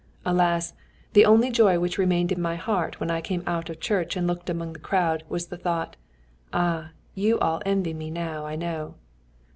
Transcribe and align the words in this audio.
Alas! 0.25 0.73
the 1.13 1.23
only 1.25 1.51
joy 1.51 1.77
which 1.77 1.99
remained 1.99 2.31
in 2.31 2.41
my 2.41 2.55
heart 2.55 2.99
when 2.99 3.11
I 3.11 3.21
came 3.21 3.43
out 3.45 3.69
of 3.69 3.79
church 3.79 4.15
and 4.17 4.25
looked 4.25 4.49
among 4.49 4.73
the 4.73 4.79
crowd 4.79 5.23
was 5.29 5.45
the 5.49 5.57
thought, 5.57 5.95
'Ah! 6.51 6.89
you 7.13 7.37
all 7.37 7.61
envy 7.67 7.93
me, 7.93 8.11
I 8.19 8.55
know!' 8.55 8.95